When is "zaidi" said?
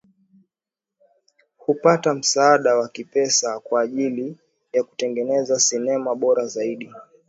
6.47-6.93